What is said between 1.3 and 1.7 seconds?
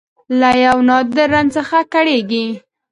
رنځ